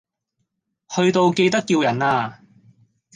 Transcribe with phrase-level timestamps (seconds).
[0.89, 2.41] 去到記得叫人呀